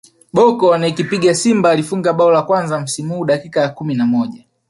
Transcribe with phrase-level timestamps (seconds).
[0.33, 4.43] Bocco anayekipiga Simba alifunga bao la kwanza msimu huu dakika ya kumi na moja